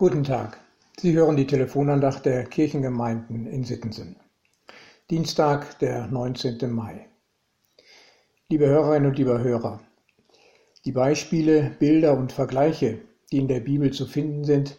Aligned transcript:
Guten 0.00 0.24
Tag. 0.24 0.58
Sie 0.98 1.12
hören 1.12 1.36
die 1.36 1.46
Telefonandacht 1.46 2.24
der 2.24 2.44
Kirchengemeinden 2.44 3.44
in 3.44 3.64
Sittensen. 3.64 4.16
Dienstag, 5.10 5.78
der 5.80 6.06
19. 6.06 6.72
Mai. 6.72 7.06
Liebe 8.48 8.66
Hörerinnen 8.66 9.10
und 9.10 9.18
liebe 9.18 9.38
Hörer, 9.38 9.78
die 10.86 10.92
Beispiele, 10.92 11.76
Bilder 11.78 12.16
und 12.16 12.32
Vergleiche, 12.32 13.02
die 13.30 13.40
in 13.40 13.48
der 13.48 13.60
Bibel 13.60 13.90
zu 13.90 14.06
finden 14.06 14.44
sind, 14.44 14.78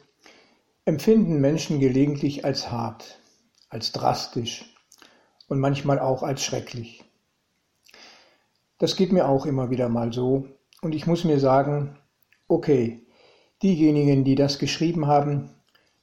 empfinden 0.85 1.39
Menschen 1.39 1.79
gelegentlich 1.79 2.43
als 2.43 2.71
hart, 2.71 3.19
als 3.69 3.91
drastisch 3.91 4.73
und 5.47 5.59
manchmal 5.59 5.99
auch 5.99 6.23
als 6.23 6.43
schrecklich. 6.43 7.03
Das 8.79 8.95
geht 8.95 9.11
mir 9.11 9.27
auch 9.27 9.45
immer 9.45 9.69
wieder 9.69 9.87
mal 9.87 10.11
so 10.11 10.47
und 10.81 10.95
ich 10.95 11.05
muss 11.05 11.25
mir 11.25 11.39
sagen, 11.39 11.99
okay, 12.47 13.05
Diejenigen, 13.61 14.23
die 14.23 14.35
das 14.35 14.57
geschrieben 14.57 15.05
haben, 15.05 15.51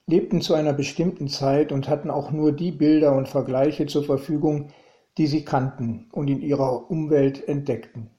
lebten 0.07 0.41
zu 0.41 0.55
einer 0.55 0.73
bestimmten 0.73 1.29
Zeit 1.29 1.73
und 1.73 1.89
hatten 1.89 2.11
auch 2.11 2.31
nur 2.31 2.53
die 2.53 2.71
Bilder 2.71 3.17
und 3.17 3.29
Vergleiche 3.29 3.87
zur 3.87 4.05
Verfügung, 4.05 4.71
die 5.19 5.27
sie 5.27 5.45
kannten 5.45 6.07
und 6.13 6.29
in 6.29 6.41
ihrer 6.41 6.91
Umwelt 6.91 7.49
entdeckten. 7.49 8.11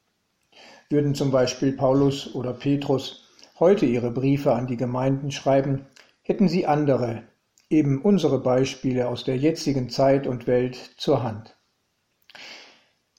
Würden 0.90 1.16
zum 1.16 1.32
Beispiel 1.32 1.72
Paulus 1.72 2.36
oder 2.36 2.52
Petrus 2.52 3.24
heute 3.60 3.86
ihre 3.86 4.12
Briefe 4.12 4.54
an 4.54 4.68
die 4.68 4.78
Gemeinden 4.78 5.32
schreiben, 5.32 5.86
hätten 6.22 6.50
sie 6.50 6.66
andere, 6.66 7.24
eben 7.70 8.02
unsere 8.02 8.40
Beispiele 8.40 9.08
aus 9.08 9.24
der 9.24 9.38
jetzigen 9.38 9.90
Zeit 9.90 10.28
und 10.28 10.48
Welt 10.48 10.76
zur 10.98 11.24
Hand. 11.24 11.56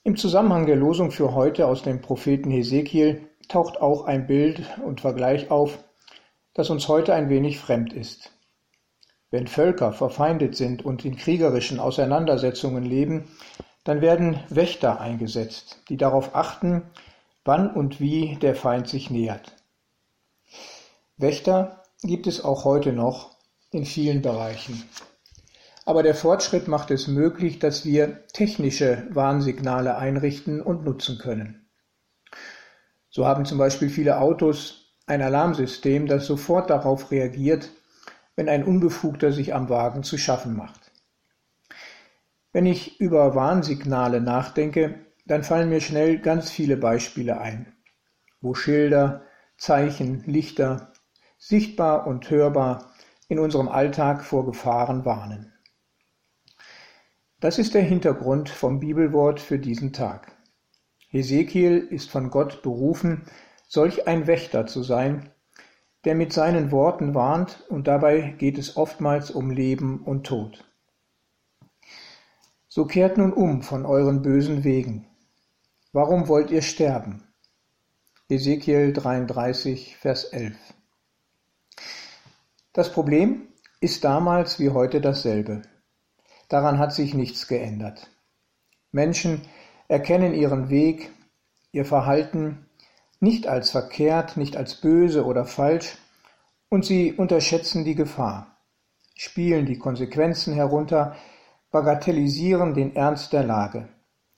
Im 0.05 0.17
Zusammenhang 0.17 0.67
der 0.67 0.77
Losung 0.77 1.11
für 1.11 1.35
heute 1.35 1.67
aus 1.67 1.83
dem 1.83 2.01
Propheten 2.01 2.51
Hesekiel 2.51 3.23
taucht 3.49 3.81
auch 3.81 4.05
ein 4.05 4.27
Bild 4.27 4.63
und 4.85 5.01
Vergleich 5.01 5.51
auf, 5.51 5.79
das 6.55 6.71
uns 6.71 6.89
heute 6.89 7.15
ein 7.15 7.29
wenig 7.29 7.59
fremd 7.59 7.93
ist. 7.93 8.33
Wenn 9.31 9.47
Völker 9.47 9.93
verfeindet 9.93 10.57
sind 10.57 10.85
und 10.85 11.05
in 11.05 11.17
kriegerischen 11.17 11.79
Auseinandersetzungen 11.79 12.85
leben, 12.85 13.29
dann 13.85 14.01
werden 14.01 14.41
Wächter 14.49 15.01
eingesetzt, 15.01 15.83
die 15.89 15.97
darauf 15.97 16.35
achten, 16.35 16.83
wann 17.45 17.73
und 17.73 18.01
wie 18.01 18.37
der 18.37 18.55
Feind 18.55 18.89
sich 18.89 19.11
nähert. 19.11 19.57
Wächter 21.17 21.85
gibt 22.03 22.27
es 22.27 22.45
auch 22.45 22.65
heute 22.65 22.93
noch 22.93 23.37
in 23.71 23.85
vielen 23.85 24.23
Bereichen. 24.23 24.83
Aber 25.87 26.03
der 26.03 26.15
Fortschritt 26.15 26.69
macht 26.69 26.91
es 26.91 27.09
möglich, 27.09 27.59
dass 27.59 27.85
wir 27.85 28.27
technische 28.29 29.07
Warnsignale 29.11 29.97
einrichten 29.97 30.61
und 30.61 30.85
nutzen 30.85 31.19
können. 31.19 31.69
So 33.09 33.27
haben 33.27 33.45
zum 33.45 33.59
Beispiel 33.59 33.89
viele 33.89 34.19
Autos 34.19 34.90
ein 35.11 35.23
Alarmsystem, 35.23 36.07
das 36.07 36.27
sofort 36.27 36.71
darauf 36.71 37.11
reagiert, 37.11 37.71
wenn 38.37 38.49
ein 38.49 38.65
Unbefugter 38.65 39.33
sich 39.33 39.53
am 39.55 39.69
Wagen 39.69 40.03
zu 40.05 40.17
schaffen 40.17 40.57
macht. 40.57 40.93
Wenn 42.53 42.65
ich 42.65 43.01
über 43.01 43.35
Warnsignale 43.35 44.21
nachdenke, 44.21 45.01
dann 45.27 45.43
fallen 45.43 45.69
mir 45.69 45.81
schnell 45.81 46.19
ganz 46.19 46.51
viele 46.51 46.77
Beispiele 46.77 47.41
ein, 47.41 47.73
wo 48.41 48.55
Schilder, 48.55 49.23
Zeichen, 49.57 50.23
Lichter 50.27 50.93
sichtbar 51.39 52.07
und 52.07 52.31
hörbar 52.31 52.93
in 53.29 53.39
unserem 53.39 53.69
Alltag 53.69 54.25
vor 54.25 54.47
Gefahren 54.47 55.05
warnen. 55.05 55.53
Das 57.41 57.59
ist 57.59 57.75
der 57.75 57.83
Hintergrund 57.83 58.49
vom 58.49 58.81
Bibelwort 58.81 59.41
für 59.41 59.59
diesen 59.59 59.93
Tag. 59.93 60.33
Hesekiel 61.09 61.79
ist 61.79 62.11
von 62.11 62.31
Gott 62.31 62.63
berufen, 62.63 63.25
solch 63.71 64.09
ein 64.09 64.27
Wächter 64.27 64.67
zu 64.67 64.83
sein, 64.83 65.31
der 66.05 66.17
mit 66.17 66.33
seinen 66.33 66.73
Worten 66.73 67.15
warnt, 67.15 67.65
und 67.69 67.87
dabei 67.87 68.35
geht 68.37 68.59
es 68.59 68.77
oftmals 68.77 69.31
um 69.31 69.51
Leben 69.51 70.03
und 70.03 70.27
Tod. 70.27 70.65
So 72.67 72.85
kehrt 72.85 73.17
nun 73.17 73.33
um 73.33 73.63
von 73.63 73.87
euren 73.87 74.23
bösen 74.23 74.65
Wegen. 74.65 75.07
Warum 75.93 76.27
wollt 76.27 76.51
ihr 76.51 76.63
sterben? 76.63 77.23
Ezekiel 78.29 78.93
33, 78.93 79.97
Vers 79.97 80.25
11. 80.25 80.57
Das 82.73 82.93
Problem 82.93 83.49
ist 83.81 84.03
damals 84.03 84.59
wie 84.59 84.71
heute 84.71 85.01
dasselbe. 85.01 85.63
Daran 86.49 86.81
hat 86.81 86.93
sich 86.93 87.15
nichts 87.15 87.47
geändert. 87.47 88.11
Menschen 88.91 89.43
erkennen 89.87 90.35
ihren 90.35 90.71
Weg, 90.71 91.11
ihr 91.71 91.85
Verhalten 91.85 92.67
nicht 93.21 93.47
als 93.47 93.71
verkehrt, 93.71 94.37
nicht 94.37 94.57
als 94.57 94.75
böse 94.75 95.25
oder 95.25 95.45
falsch, 95.45 95.97
und 96.69 96.85
sie 96.85 97.13
unterschätzen 97.13 97.85
die 97.85 97.95
Gefahr, 97.95 98.57
spielen 99.15 99.67
die 99.67 99.79
Konsequenzen 99.79 100.55
herunter, 100.55 101.17
bagatellisieren 101.71 102.75
den 102.75 102.97
Ernst 102.97 103.33
der 103.33 103.45
Lage. 103.45 103.89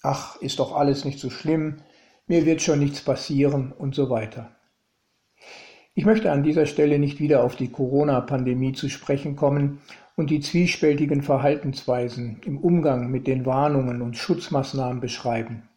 Ach, 0.03 0.37
ist 0.37 0.59
doch 0.59 0.75
alles 0.75 1.05
nicht 1.05 1.21
so 1.21 1.31
schlimm, 1.31 1.83
mir 2.27 2.45
wird 2.45 2.63
schon 2.63 2.79
nichts 2.79 3.03
passieren 3.03 3.73
und 3.73 3.95
so 3.95 4.11
weiter. 4.11 4.51
Ich 5.95 6.07
möchte 6.07 6.33
an 6.33 6.43
dieser 6.43 6.67
Stelle 6.67 6.99
nicht 6.99 7.21
wieder 7.21 7.45
auf 7.45 7.55
die 7.55 7.71
Corona-Pandemie 7.71 8.73
zu 8.73 8.89
sprechen 8.89 9.37
kommen 9.37 9.81
und 10.17 10.31
die 10.31 10.41
zwiespältigen 10.41 11.23
Verhaltensweisen 11.23 12.41
im 12.45 12.59
Umgang 12.59 13.11
mit 13.11 13.27
den 13.27 13.45
Warnungen 13.45 14.01
und 14.01 14.17
Schutzmaßnahmen 14.17 15.01
beschreiben. 15.01 15.69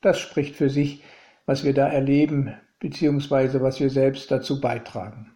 Das 0.00 0.20
spricht 0.20 0.54
für 0.54 0.70
sich, 0.70 1.02
was 1.46 1.64
wir 1.64 1.72
da 1.72 1.88
erleben, 1.88 2.54
beziehungsweise 2.80 3.62
was 3.62 3.80
wir 3.80 3.90
selbst 3.90 4.30
dazu 4.30 4.60
beitragen. 4.60 5.32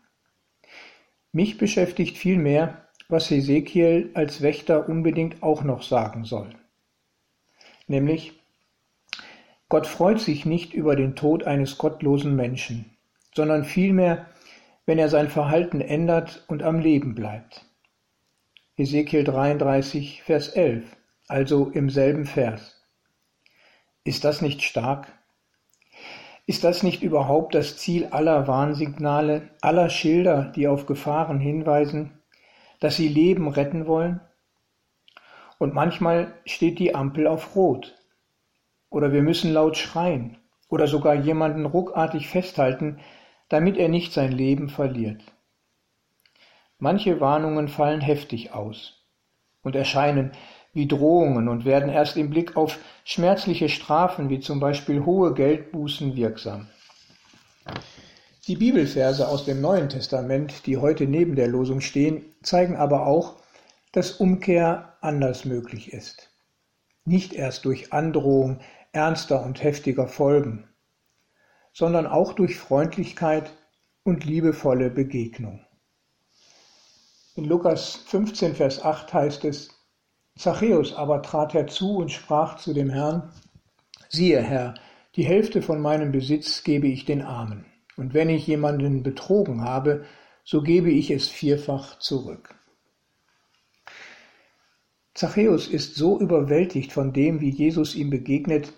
Mich 1.32 1.58
beschäftigt 1.58 2.18
vielmehr, 2.18 2.88
was 3.08 3.30
Hesekiel 3.30 4.10
als 4.14 4.42
Wächter 4.42 4.88
unbedingt 4.88 5.42
auch 5.42 5.62
noch 5.62 5.82
sagen 5.82 6.24
soll. 6.24 6.50
Nämlich, 7.86 8.32
Gott 9.68 9.86
freut 9.86 10.20
sich 10.20 10.44
nicht 10.44 10.74
über 10.74 10.96
den 10.96 11.14
Tod 11.14 11.44
eines 11.44 11.78
gottlosen 11.78 12.34
Menschen, 12.34 12.96
sondern 13.34 13.64
vielmehr, 13.64 14.26
wenn 14.86 14.98
er 14.98 15.08
sein 15.08 15.28
Verhalten 15.28 15.80
ändert 15.80 16.44
und 16.48 16.62
am 16.62 16.80
Leben 16.80 17.14
bleibt. 17.14 17.64
Hesekiel 18.74 19.24
33, 19.24 20.22
Vers 20.22 20.48
11, 20.48 20.84
also 21.28 21.70
im 21.70 21.90
selben 21.90 22.26
Vers. 22.26 22.84
Ist 24.02 24.24
das 24.24 24.40
nicht 24.40 24.62
stark? 24.62 25.19
Ist 26.50 26.64
das 26.64 26.82
nicht 26.82 27.04
überhaupt 27.04 27.54
das 27.54 27.76
Ziel 27.76 28.06
aller 28.06 28.48
Warnsignale, 28.48 29.50
aller 29.60 29.88
Schilder, 29.88 30.50
die 30.56 30.66
auf 30.66 30.86
Gefahren 30.86 31.38
hinweisen, 31.38 32.18
dass 32.80 32.96
sie 32.96 33.06
Leben 33.06 33.46
retten 33.46 33.86
wollen? 33.86 34.20
Und 35.58 35.74
manchmal 35.74 36.34
steht 36.46 36.80
die 36.80 36.92
Ampel 36.92 37.28
auf 37.28 37.54
Rot. 37.54 37.94
Oder 38.88 39.12
wir 39.12 39.22
müssen 39.22 39.52
laut 39.52 39.76
schreien 39.76 40.38
oder 40.68 40.88
sogar 40.88 41.14
jemanden 41.14 41.66
ruckartig 41.66 42.26
festhalten, 42.26 42.98
damit 43.48 43.76
er 43.76 43.88
nicht 43.88 44.12
sein 44.12 44.32
Leben 44.32 44.70
verliert. 44.70 45.22
Manche 46.80 47.20
Warnungen 47.20 47.68
fallen 47.68 48.00
heftig 48.00 48.52
aus 48.52 49.06
und 49.62 49.76
erscheinen 49.76 50.32
wie 50.72 50.86
Drohungen 50.86 51.48
und 51.48 51.64
werden 51.64 51.90
erst 51.90 52.16
im 52.16 52.30
Blick 52.30 52.56
auf 52.56 52.78
schmerzliche 53.04 53.68
Strafen 53.68 54.28
wie 54.28 54.40
zum 54.40 54.60
Beispiel 54.60 55.04
hohe 55.04 55.34
Geldbußen 55.34 56.16
wirksam. 56.16 56.68
Die 58.46 58.56
Bibelverse 58.56 59.28
aus 59.28 59.44
dem 59.44 59.60
Neuen 59.60 59.88
Testament, 59.88 60.66
die 60.66 60.76
heute 60.76 61.06
neben 61.06 61.36
der 61.36 61.48
Losung 61.48 61.80
stehen, 61.80 62.24
zeigen 62.42 62.76
aber 62.76 63.06
auch, 63.06 63.36
dass 63.92 64.12
Umkehr 64.12 64.96
anders 65.00 65.44
möglich 65.44 65.92
ist. 65.92 66.30
Nicht 67.04 67.32
erst 67.32 67.64
durch 67.64 67.92
Androhung 67.92 68.60
ernster 68.92 69.44
und 69.44 69.62
heftiger 69.62 70.06
Folgen, 70.08 70.68
sondern 71.72 72.06
auch 72.06 72.32
durch 72.32 72.58
Freundlichkeit 72.58 73.50
und 74.02 74.24
liebevolle 74.24 74.90
Begegnung. 74.90 75.64
In 77.36 77.44
Lukas 77.44 77.96
15, 78.06 78.54
Vers 78.54 78.82
8 78.84 79.12
heißt 79.12 79.44
es, 79.44 79.79
Zachäus 80.40 80.94
aber 80.94 81.20
trat 81.20 81.52
herzu 81.52 81.98
und 81.98 82.10
sprach 82.10 82.56
zu 82.56 82.72
dem 82.72 82.88
Herrn, 82.88 83.30
siehe, 84.08 84.40
Herr, 84.40 84.72
die 85.14 85.22
Hälfte 85.22 85.60
von 85.60 85.82
meinem 85.82 86.12
Besitz 86.12 86.64
gebe 86.64 86.86
ich 86.86 87.04
den 87.04 87.20
Armen, 87.20 87.66
und 87.98 88.14
wenn 88.14 88.30
ich 88.30 88.46
jemanden 88.46 89.02
betrogen 89.02 89.62
habe, 89.62 90.06
so 90.42 90.62
gebe 90.62 90.90
ich 90.90 91.10
es 91.10 91.28
vierfach 91.28 91.98
zurück. 91.98 92.54
Zachäus 95.12 95.68
ist 95.68 95.96
so 95.96 96.18
überwältigt 96.18 96.90
von 96.90 97.12
dem, 97.12 97.42
wie 97.42 97.50
Jesus 97.50 97.94
ihm 97.94 98.08
begegnet, 98.08 98.72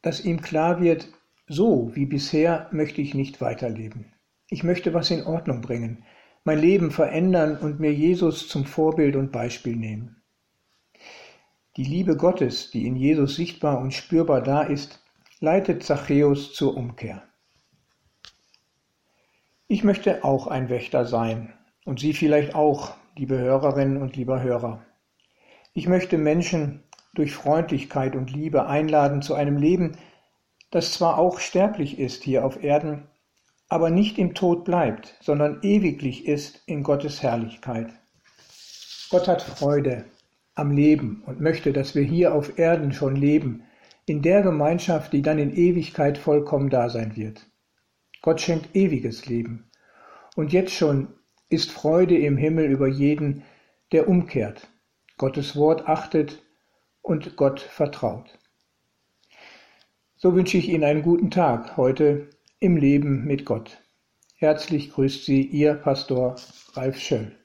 dass 0.00 0.24
ihm 0.24 0.40
klar 0.40 0.80
wird, 0.80 1.08
so 1.46 1.90
wie 1.94 2.06
bisher 2.06 2.70
möchte 2.72 3.02
ich 3.02 3.12
nicht 3.12 3.42
weiterleben. 3.42 4.14
Ich 4.48 4.64
möchte 4.64 4.94
was 4.94 5.10
in 5.10 5.24
Ordnung 5.24 5.60
bringen, 5.60 6.04
mein 6.44 6.60
Leben 6.60 6.90
verändern 6.90 7.58
und 7.58 7.78
mir 7.78 7.92
Jesus 7.92 8.48
zum 8.48 8.64
Vorbild 8.64 9.16
und 9.16 9.32
Beispiel 9.32 9.76
nehmen. 9.76 10.23
Die 11.76 11.84
Liebe 11.84 12.16
Gottes, 12.16 12.70
die 12.70 12.86
in 12.86 12.94
Jesus 12.94 13.34
sichtbar 13.34 13.80
und 13.80 13.92
spürbar 13.92 14.42
da 14.42 14.62
ist, 14.62 15.02
leitet 15.40 15.82
Zachäus 15.82 16.54
zur 16.54 16.76
Umkehr. 16.76 17.24
Ich 19.66 19.82
möchte 19.82 20.22
auch 20.22 20.46
ein 20.46 20.68
Wächter 20.68 21.04
sein 21.04 21.52
und 21.84 21.98
Sie 21.98 22.12
vielleicht 22.12 22.54
auch, 22.54 22.94
liebe 23.16 23.36
Hörerinnen 23.36 24.00
und 24.00 24.14
lieber 24.14 24.40
Hörer. 24.40 24.84
Ich 25.72 25.88
möchte 25.88 26.16
Menschen 26.16 26.84
durch 27.14 27.32
Freundlichkeit 27.32 28.14
und 28.14 28.30
Liebe 28.32 28.66
einladen 28.66 29.20
zu 29.20 29.34
einem 29.34 29.56
Leben, 29.56 29.96
das 30.70 30.92
zwar 30.92 31.18
auch 31.18 31.40
sterblich 31.40 31.98
ist 31.98 32.22
hier 32.22 32.44
auf 32.44 32.62
Erden, 32.62 33.08
aber 33.68 33.90
nicht 33.90 34.18
im 34.18 34.34
Tod 34.34 34.64
bleibt, 34.64 35.16
sondern 35.20 35.58
ewiglich 35.62 36.28
ist 36.28 36.62
in 36.66 36.84
Gottes 36.84 37.20
Herrlichkeit. 37.20 37.92
Gott 39.10 39.26
hat 39.26 39.42
Freude 39.42 40.04
am 40.54 40.70
Leben 40.70 41.22
und 41.26 41.40
möchte, 41.40 41.72
dass 41.72 41.94
wir 41.94 42.02
hier 42.02 42.34
auf 42.34 42.58
Erden 42.58 42.92
schon 42.92 43.16
leben, 43.16 43.64
in 44.06 44.22
der 44.22 44.42
Gemeinschaft, 44.42 45.12
die 45.12 45.22
dann 45.22 45.38
in 45.38 45.54
Ewigkeit 45.54 46.18
vollkommen 46.18 46.70
da 46.70 46.90
sein 46.90 47.16
wird. 47.16 47.46
Gott 48.22 48.40
schenkt 48.40 48.74
ewiges 48.74 49.26
Leben. 49.26 49.70
Und 50.36 50.52
jetzt 50.52 50.72
schon 50.72 51.08
ist 51.48 51.70
Freude 51.70 52.16
im 52.18 52.36
Himmel 52.36 52.66
über 52.66 52.88
jeden, 52.88 53.42
der 53.92 54.08
umkehrt, 54.08 54.68
Gottes 55.18 55.56
Wort 55.56 55.88
achtet 55.88 56.42
und 57.02 57.36
Gott 57.36 57.60
vertraut. 57.60 58.38
So 60.16 60.34
wünsche 60.34 60.56
ich 60.56 60.68
Ihnen 60.68 60.84
einen 60.84 61.02
guten 61.02 61.30
Tag 61.30 61.76
heute 61.76 62.30
im 62.60 62.76
Leben 62.76 63.24
mit 63.24 63.44
Gott. 63.44 63.82
Herzlich 64.36 64.90
grüßt 64.90 65.24
Sie 65.24 65.42
Ihr 65.42 65.74
Pastor 65.74 66.36
Ralf 66.72 66.98
Schöll. 66.98 67.43